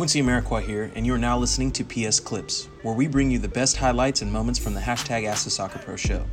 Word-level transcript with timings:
Quincy 0.00 0.22
Amarikwa 0.22 0.62
here, 0.62 0.90
and 0.94 1.04
you 1.04 1.12
are 1.12 1.18
now 1.18 1.36
listening 1.36 1.70
to 1.70 1.84
PS 1.84 2.20
Clips, 2.20 2.70
where 2.80 2.94
we 2.94 3.06
bring 3.06 3.30
you 3.30 3.38
the 3.38 3.46
best 3.46 3.76
highlights 3.76 4.22
and 4.22 4.32
moments 4.32 4.58
from 4.58 4.72
the 4.72 4.80
hashtag 4.80 5.26
Ask 5.26 5.44
the 5.44 5.50
Soccer 5.50 5.78
Pro 5.78 5.94
show. 5.94 6.24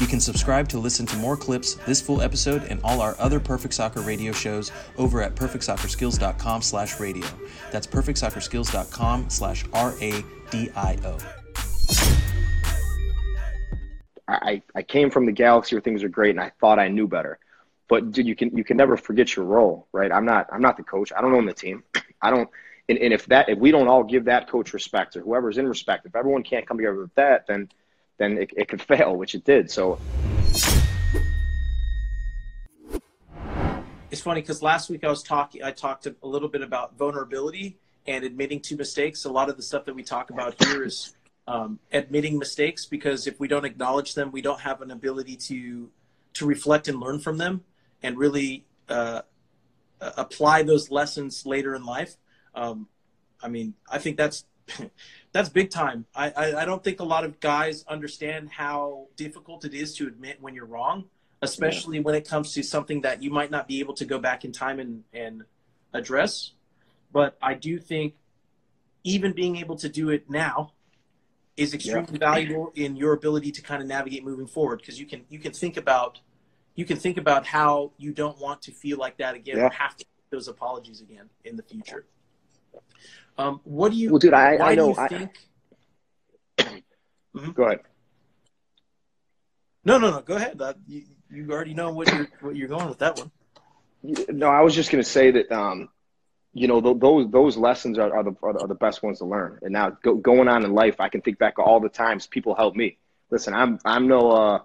You 0.00 0.08
can 0.08 0.18
subscribe 0.18 0.68
to 0.70 0.80
listen 0.80 1.06
to 1.06 1.16
more 1.18 1.36
clips, 1.36 1.74
this 1.86 2.00
full 2.00 2.20
episode, 2.20 2.64
and 2.64 2.80
all 2.82 3.00
our 3.00 3.14
other 3.20 3.38
Perfect 3.38 3.74
Soccer 3.74 4.00
radio 4.00 4.32
shows 4.32 4.72
over 4.98 5.22
at 5.22 5.36
perfectsoccerskills.com 5.36 6.62
slash 6.62 6.98
radio. 6.98 7.24
That's 7.70 7.86
perfectsoccerskills.com 7.86 9.30
slash 9.30 9.64
R-A-D-I-O. 9.72 11.18
I, 14.26 14.62
I 14.74 14.82
came 14.82 15.10
from 15.10 15.26
the 15.26 15.32
galaxy 15.32 15.76
where 15.76 15.80
things 15.80 16.02
are 16.02 16.08
great 16.08 16.30
and 16.30 16.40
I 16.40 16.50
thought 16.60 16.80
I 16.80 16.88
knew 16.88 17.06
better. 17.06 17.38
But 17.88 18.10
dude, 18.10 18.26
you 18.26 18.34
can 18.34 18.56
you 18.56 18.64
can 18.64 18.76
never 18.76 18.96
forget 18.96 19.36
your 19.36 19.44
role, 19.44 19.86
right? 19.92 20.10
I'm 20.10 20.24
not 20.24 20.48
I'm 20.52 20.60
not 20.60 20.76
the 20.76 20.82
coach. 20.82 21.12
I 21.16 21.20
don't 21.20 21.34
own 21.34 21.46
the 21.46 21.54
team. 21.54 21.84
I 22.22 22.30
don't 22.30 22.48
and, 22.92 23.02
and 23.02 23.14
if 23.14 23.26
that 23.26 23.48
if 23.48 23.58
we 23.58 23.70
don't 23.70 23.88
all 23.88 24.04
give 24.04 24.26
that 24.26 24.48
coach 24.48 24.74
respect 24.74 25.16
or 25.16 25.22
whoever's 25.22 25.56
in 25.56 25.66
respect, 25.66 26.04
if 26.04 26.14
everyone 26.14 26.42
can't 26.42 26.66
come 26.66 26.76
together 26.76 27.00
with 27.00 27.14
that, 27.14 27.46
then 27.46 27.68
then 28.18 28.38
it, 28.38 28.50
it 28.56 28.68
could 28.68 28.82
fail, 28.92 29.16
which 29.16 29.34
it 29.34 29.44
did. 29.44 29.70
So 29.70 29.98
it's 34.10 34.20
funny 34.20 34.42
because 34.42 34.62
last 34.62 34.90
week 34.90 35.04
I 35.04 35.08
was 35.08 35.22
talking, 35.22 35.62
I 35.62 35.70
talked 35.70 36.06
a 36.06 36.14
little 36.22 36.48
bit 36.48 36.60
about 36.60 36.98
vulnerability 36.98 37.78
and 38.06 38.24
admitting 38.24 38.60
to 38.60 38.76
mistakes. 38.76 39.24
A 39.24 39.30
lot 39.30 39.48
of 39.48 39.56
the 39.56 39.62
stuff 39.62 39.86
that 39.86 39.94
we 39.94 40.02
talk 40.02 40.28
about 40.28 40.62
here 40.62 40.84
is 40.84 41.14
um, 41.48 41.78
admitting 41.92 42.38
mistakes 42.38 42.84
because 42.84 43.26
if 43.26 43.40
we 43.40 43.48
don't 43.48 43.64
acknowledge 43.64 44.14
them, 44.14 44.30
we 44.30 44.42
don't 44.42 44.60
have 44.60 44.82
an 44.82 44.90
ability 44.90 45.36
to 45.36 45.88
to 46.34 46.46
reflect 46.46 46.88
and 46.88 47.00
learn 47.00 47.20
from 47.20 47.38
them 47.38 47.62
and 48.02 48.18
really 48.18 48.64
uh, 48.88 49.22
apply 50.00 50.62
those 50.62 50.90
lessons 50.90 51.46
later 51.46 51.74
in 51.74 51.84
life. 51.84 52.16
Um, 52.54 52.88
I 53.42 53.48
mean, 53.48 53.74
I 53.90 53.98
think 53.98 54.16
that's 54.16 54.44
that's 55.32 55.48
big 55.48 55.70
time. 55.70 56.06
I, 56.14 56.30
I, 56.30 56.62
I 56.62 56.64
don't 56.64 56.82
think 56.82 57.00
a 57.00 57.04
lot 57.04 57.24
of 57.24 57.40
guys 57.40 57.84
understand 57.88 58.50
how 58.50 59.06
difficult 59.16 59.64
it 59.64 59.74
is 59.74 59.94
to 59.96 60.06
admit 60.06 60.38
when 60.40 60.54
you're 60.54 60.66
wrong, 60.66 61.04
especially 61.40 61.98
yeah. 61.98 62.04
when 62.04 62.14
it 62.14 62.28
comes 62.28 62.52
to 62.54 62.62
something 62.62 63.02
that 63.02 63.22
you 63.22 63.30
might 63.30 63.50
not 63.50 63.66
be 63.66 63.80
able 63.80 63.94
to 63.94 64.04
go 64.04 64.18
back 64.18 64.44
in 64.44 64.52
time 64.52 64.78
and, 64.78 65.04
and 65.12 65.42
address. 65.92 66.52
But 67.12 67.36
I 67.42 67.54
do 67.54 67.78
think 67.78 68.14
even 69.04 69.32
being 69.32 69.56
able 69.56 69.76
to 69.76 69.88
do 69.88 70.10
it 70.10 70.30
now 70.30 70.72
is 71.56 71.74
extremely 71.74 72.12
yeah. 72.12 72.30
valuable 72.30 72.72
in 72.74 72.96
your 72.96 73.12
ability 73.12 73.52
to 73.52 73.62
kind 73.62 73.82
of 73.82 73.88
navigate 73.88 74.24
moving 74.24 74.46
forward 74.46 74.78
because 74.78 74.98
you 74.98 75.04
can 75.04 75.22
you 75.28 75.38
can 75.38 75.52
think 75.52 75.76
about 75.76 76.20
you 76.74 76.86
can 76.86 76.96
think 76.96 77.18
about 77.18 77.46
how 77.46 77.92
you 77.98 78.12
don't 78.12 78.40
want 78.40 78.62
to 78.62 78.70
feel 78.70 78.96
like 78.96 79.18
that 79.18 79.34
again 79.34 79.58
yeah. 79.58 79.66
or 79.66 79.70
have 79.70 79.96
to 79.96 80.04
those 80.30 80.48
apologies 80.48 81.02
again 81.02 81.28
in 81.44 81.56
the 81.56 81.62
future. 81.62 82.06
Um, 83.38 83.60
what 83.64 83.92
do 83.92 83.98
you? 83.98 84.10
Well, 84.10 84.18
dude, 84.18 84.34
I, 84.34 84.58
I 84.58 84.74
know. 84.74 84.88
You 84.88 85.08
think? 85.08 85.38
mm-hmm. 86.58 87.50
Go 87.52 87.64
ahead. 87.64 87.80
No, 89.84 89.98
no, 89.98 90.10
no. 90.10 90.20
Go 90.20 90.36
ahead. 90.36 90.60
Uh, 90.60 90.74
you, 90.86 91.04
you 91.30 91.50
already 91.50 91.74
know 91.74 91.92
what 91.92 92.12
you're 92.12 92.28
what 92.40 92.56
you're 92.56 92.68
going 92.68 92.88
with 92.88 92.98
that 92.98 93.18
one. 93.18 93.30
No, 94.28 94.48
I 94.48 94.60
was 94.60 94.74
just 94.74 94.90
going 94.90 95.02
to 95.02 95.08
say 95.08 95.30
that. 95.30 95.50
Um, 95.50 95.88
you 96.54 96.68
know, 96.68 96.80
th- 96.80 96.98
those 96.98 97.30
those 97.30 97.56
lessons 97.56 97.98
are, 97.98 98.14
are 98.14 98.24
the 98.24 98.34
are 98.42 98.68
the 98.68 98.74
best 98.74 99.02
ones 99.02 99.18
to 99.18 99.24
learn. 99.24 99.58
And 99.62 99.72
now 99.72 99.90
go, 100.02 100.14
going 100.14 100.48
on 100.48 100.64
in 100.64 100.74
life, 100.74 101.00
I 101.00 101.08
can 101.08 101.22
think 101.22 101.38
back 101.38 101.58
all 101.58 101.80
the 101.80 101.88
times 101.88 102.26
people 102.26 102.54
helped 102.54 102.76
me. 102.76 102.98
Listen, 103.30 103.54
I'm 103.54 103.78
I'm 103.84 104.06
no. 104.06 104.30
Uh, 104.30 104.58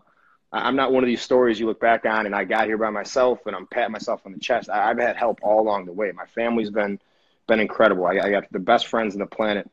I'm 0.52 0.76
not 0.76 0.94
one 0.94 1.04
of 1.04 1.08
these 1.08 1.22
stories 1.22 1.60
you 1.60 1.66
look 1.66 1.80
back 1.80 2.06
on 2.06 2.26
and 2.26 2.34
I 2.34 2.46
got 2.46 2.68
here 2.68 2.78
by 2.78 2.90
myself 2.90 3.40
and 3.46 3.56
I'm 3.56 3.68
patting 3.68 3.92
myself 3.92 4.22
on 4.26 4.32
the 4.32 4.40
chest. 4.40 4.70
I, 4.70 4.88
have 4.88 5.00
had 5.00 5.18
help 5.18 5.40
all 5.44 5.62
along 5.62 5.86
the 5.86 5.92
way. 5.92 6.12
My 6.14 6.26
family's 6.26 6.70
been 6.70 7.00
been 7.48 7.60
incredible. 7.60 8.06
I, 8.06 8.20
I 8.20 8.30
got 8.30 8.52
the 8.52 8.60
best 8.60 8.88
friends 8.88 9.16
in 9.16 9.20
the 9.20 9.26
planet. 9.26 9.70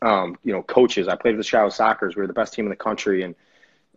Um, 0.00 0.36
you 0.44 0.52
know, 0.52 0.62
coaches. 0.62 1.08
I 1.08 1.16
played 1.16 1.36
with 1.36 1.44
the 1.44 1.48
Chicago 1.48 1.70
Sockers. 1.70 2.14
We 2.14 2.22
were 2.22 2.28
the 2.28 2.32
best 2.32 2.54
team 2.54 2.66
in 2.66 2.70
the 2.70 2.76
country, 2.76 3.22
and 3.22 3.34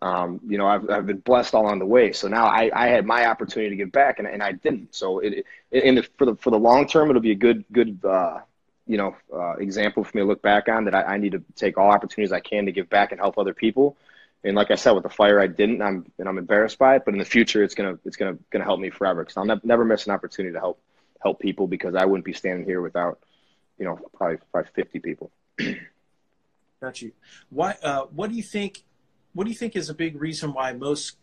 um, 0.01 0.39
you 0.47 0.57
know, 0.57 0.65
I've, 0.65 0.89
I've 0.89 1.05
been 1.05 1.19
blessed 1.19 1.53
all 1.53 1.67
on 1.67 1.77
the 1.77 1.85
way. 1.85 2.11
So 2.11 2.27
now 2.27 2.45
I, 2.47 2.71
I 2.73 2.87
had 2.87 3.05
my 3.05 3.27
opportunity 3.27 3.69
to 3.69 3.75
give 3.75 3.91
back, 3.91 4.17
and, 4.17 4.27
and 4.27 4.41
I 4.41 4.53
didn't. 4.53 4.95
So 4.95 5.19
it, 5.19 5.45
it 5.69 5.83
in 5.83 5.95
the, 5.95 6.03
for 6.17 6.25
the 6.25 6.35
for 6.35 6.49
the 6.49 6.57
long 6.57 6.87
term, 6.87 7.09
it'll 7.09 7.21
be 7.21 7.31
a 7.31 7.35
good 7.35 7.65
good 7.71 8.03
uh, 8.03 8.39
you 8.87 8.97
know 8.97 9.15
uh, 9.33 9.53
example 9.57 10.03
for 10.03 10.17
me 10.17 10.23
to 10.23 10.27
look 10.27 10.41
back 10.41 10.67
on 10.69 10.85
that 10.85 10.95
I, 10.95 11.03
I 11.03 11.17
need 11.17 11.33
to 11.33 11.43
take 11.55 11.77
all 11.77 11.91
opportunities 11.91 12.31
I 12.31 12.39
can 12.39 12.65
to 12.65 12.71
give 12.71 12.89
back 12.89 13.11
and 13.11 13.21
help 13.21 13.37
other 13.37 13.53
people. 13.53 13.95
And 14.43 14.55
like 14.55 14.71
I 14.71 14.75
said, 14.75 14.91
with 14.91 15.03
the 15.03 15.09
fire, 15.09 15.39
I 15.39 15.45
didn't. 15.45 15.83
I'm 15.83 16.11
and 16.17 16.27
I'm 16.27 16.39
embarrassed 16.39 16.79
by 16.79 16.95
it. 16.95 17.03
But 17.05 17.13
in 17.13 17.19
the 17.19 17.25
future, 17.25 17.63
it's 17.63 17.75
gonna 17.75 17.99
it's 18.03 18.17
gonna 18.17 18.37
gonna 18.49 18.65
help 18.65 18.79
me 18.79 18.89
forever 18.89 19.23
because 19.23 19.37
I'll 19.37 19.45
ne- 19.45 19.61
never 19.63 19.85
miss 19.85 20.07
an 20.07 20.13
opportunity 20.13 20.53
to 20.53 20.59
help 20.59 20.81
help 21.21 21.39
people 21.39 21.67
because 21.67 21.95
I 21.95 22.05
wouldn't 22.05 22.25
be 22.25 22.33
standing 22.33 22.65
here 22.65 22.81
without, 22.81 23.19
you 23.77 23.85
know, 23.85 23.99
probably 24.13 24.37
probably 24.51 24.71
50 24.73 24.99
people. 24.99 25.31
Got 26.81 27.01
you. 27.01 27.11
Why? 27.49 27.75
Uh, 27.81 28.05
what 28.05 28.29
do 28.29 28.35
you 28.35 28.43
think? 28.43 28.83
What 29.33 29.45
do 29.45 29.51
you 29.51 29.55
think 29.55 29.75
is 29.75 29.89
a 29.89 29.93
big 29.93 30.19
reason 30.19 30.53
why 30.53 30.73
most 30.73 31.17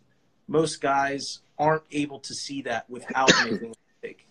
most 0.47 0.81
guys 0.81 1.39
aren't 1.57 1.83
able 1.91 2.19
to 2.19 2.33
see 2.33 2.61
that 2.63 2.89
without 2.89 3.29
making 3.43 3.67
a 3.67 4.01
mistake? 4.01 4.25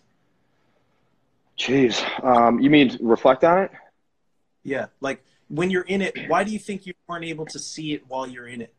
Jeez, 1.57 2.23
um, 2.23 2.59
you 2.59 2.69
mean 2.69 2.97
reflect 3.01 3.43
on 3.43 3.59
it? 3.59 3.71
Yeah, 4.63 4.87
like 5.01 5.23
when 5.49 5.69
you're 5.69 5.83
in 5.83 6.01
it, 6.01 6.17
why 6.27 6.43
do 6.43 6.51
you 6.51 6.59
think 6.59 6.85
you 6.85 6.93
weren't 7.07 7.25
able 7.25 7.45
to 7.47 7.59
see 7.59 7.93
it 7.93 8.03
while 8.07 8.27
you're 8.27 8.47
in 8.47 8.61
it? 8.61 8.73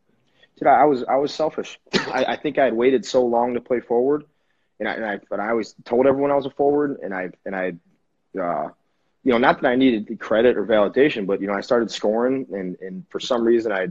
Dude, 0.57 0.67
I 0.67 0.85
was 0.85 1.03
I 1.05 1.15
was 1.15 1.33
selfish. 1.33 1.79
I, 1.93 2.25
I 2.29 2.35
think 2.35 2.57
I 2.57 2.65
had 2.65 2.73
waited 2.73 3.05
so 3.05 3.25
long 3.25 3.53
to 3.53 3.61
play 3.61 3.79
forward 3.79 4.25
and 4.81 4.89
I, 4.89 4.93
and 4.93 5.05
I, 5.05 5.19
but 5.29 5.39
I 5.39 5.49
always 5.51 5.75
told 5.85 6.07
everyone 6.07 6.31
I 6.31 6.35
was 6.35 6.47
a 6.47 6.49
forward, 6.49 6.99
and 7.03 7.13
I, 7.13 7.29
and 7.45 7.55
I, 7.55 7.73
uh, 8.39 8.69
you 9.23 9.31
know, 9.31 9.37
not 9.37 9.61
that 9.61 9.67
I 9.67 9.75
needed 9.75 10.19
credit 10.19 10.57
or 10.57 10.65
validation, 10.65 11.27
but 11.27 11.39
you 11.39 11.45
know, 11.45 11.53
I 11.53 11.61
started 11.61 11.91
scoring, 11.91 12.47
and 12.51 12.77
and 12.81 13.05
for 13.09 13.19
some 13.19 13.43
reason, 13.43 13.71
I, 13.71 13.83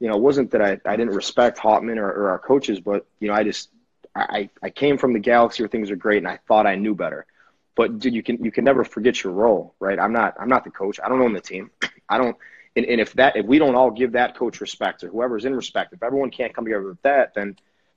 you 0.00 0.08
know, 0.08 0.16
it 0.16 0.22
wasn't 0.22 0.50
that 0.52 0.62
I, 0.62 0.80
I 0.86 0.96
didn't 0.96 1.14
respect 1.14 1.58
Hauptmann 1.58 1.98
or, 1.98 2.10
or 2.10 2.30
our 2.30 2.38
coaches, 2.38 2.80
but 2.80 3.06
you 3.20 3.28
know, 3.28 3.34
I 3.34 3.44
just, 3.44 3.68
I, 4.14 4.48
I 4.62 4.70
came 4.70 4.96
from 4.96 5.12
the 5.12 5.18
galaxy 5.18 5.62
where 5.62 5.68
things 5.68 5.90
are 5.90 5.96
great, 5.96 6.18
and 6.18 6.28
I 6.28 6.38
thought 6.48 6.66
I 6.66 6.76
knew 6.76 6.94
better. 6.94 7.26
But 7.74 7.98
dude, 7.98 8.14
you 8.14 8.22
can 8.22 8.42
you 8.42 8.50
can 8.50 8.64
never 8.64 8.84
forget 8.84 9.22
your 9.22 9.34
role, 9.34 9.74
right? 9.78 10.00
I'm 10.00 10.14
not 10.14 10.34
I'm 10.40 10.48
not 10.48 10.64
the 10.64 10.70
coach. 10.70 10.98
I 11.04 11.10
don't 11.10 11.20
own 11.20 11.34
the 11.34 11.42
team. 11.42 11.70
I 12.08 12.16
don't. 12.16 12.36
And, 12.74 12.86
and 12.86 13.02
if 13.02 13.12
that 13.14 13.36
if 13.36 13.44
we 13.44 13.58
don't 13.58 13.74
all 13.74 13.90
give 13.90 14.12
that 14.12 14.34
coach 14.34 14.62
respect 14.62 15.04
or 15.04 15.08
whoever's 15.08 15.44
in 15.44 15.54
respect, 15.54 15.92
if 15.92 16.02
everyone 16.02 16.30
can't 16.30 16.54
come 16.54 16.64
together 16.64 16.88
with 16.88 17.02
that, 17.02 17.34
then 17.34 17.56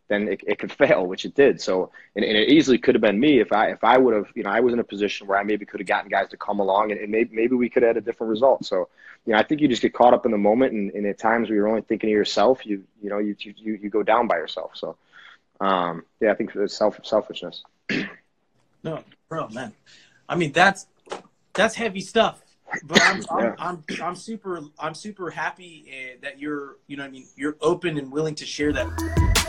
then 0.09 0.28
it, 0.28 0.42
it 0.46 0.59
could 0.59 0.72
fail, 0.72 1.06
which 1.06 1.24
it 1.24 1.36
did. 1.36 1.62
So, 1.62 1.92
and, 2.16 2.25
and, 2.25 2.36
it 2.36 2.50
easily 2.50 2.78
could 2.78 2.96
have 2.96 3.02
been 3.02 3.20
me 3.20 3.40
if 3.40 3.53
I 3.53 3.68
if 3.68 3.84
I 3.84 3.97
would 3.97 4.16
have, 4.16 4.25
you 4.36 4.44
know, 4.44 4.50
I 4.50 4.59
was 4.59 4.74
in 4.74 4.80
a 4.80 4.84
position 4.84 5.28
where 5.28 5.38
I 5.38 5.44
maybe 5.44 5.66
could 5.66 5.80
have 5.80 5.88
gotten 5.88 6.09
guys 6.09 6.30
to 6.30 6.38
come 6.38 6.59
along, 6.59 6.92
and, 6.92 7.00
and 7.00 7.12
maybe 7.12 7.34
maybe 7.34 7.56
we 7.56 7.70
could 7.70 7.84
have 7.84 7.96
had 7.96 8.03
a 8.03 8.06
different 8.06 8.31
result. 8.31 8.66
So, 8.66 8.90
you 9.25 9.34
know, 9.34 9.40
I 9.40 9.44
think 9.44 9.62
you 9.62 9.68
just 9.68 9.84
get 9.84 9.94
caught 9.94 10.14
up 10.14 10.25
in 10.25 10.31
the 10.31 10.38
moment, 10.38 10.74
and, 10.74 10.92
and 10.92 11.06
at 11.06 11.20
times 11.20 11.47
where 11.47 11.56
you're 11.56 11.68
only 11.68 11.84
thinking 11.84 12.09
of 12.09 12.14
yourself, 12.14 12.66
you 12.66 12.84
you 13.02 13.09
know, 13.09 13.20
you 13.20 13.36
you 13.40 13.80
you 13.81 13.90
go 13.90 14.03
down 14.03 14.28
by 14.28 14.38
yourself. 14.38 14.72
So, 14.74 14.97
um, 15.62 16.03
yeah, 16.20 16.31
I 16.31 16.36
think 16.36 16.56
it's 16.56 16.76
self 16.76 17.00
selfishness. 17.03 17.64
no, 18.84 19.03
bro, 19.30 19.47
man, 19.50 19.74
I 20.28 20.36
mean 20.36 20.52
that's 20.52 20.88
that's 21.53 21.76
heavy 21.76 22.02
stuff. 22.02 22.41
But 22.84 23.02
I'm, 23.02 23.24
I'm, 23.31 23.56
I'm, 23.59 23.84
I'm, 24.02 24.16
super 24.16 24.62
I'm 24.80 24.96
super 24.96 25.30
happy 25.30 25.86
uh, 25.88 26.18
that 26.22 26.40
you're 26.40 26.78
you 26.88 26.97
know 26.97 27.03
I 27.03 27.09
mean 27.09 27.28
you're 27.36 27.58
open 27.62 27.97
and 27.97 28.12
willing 28.12 28.36
to 28.36 28.46
share 28.46 28.74
that. 28.74 29.48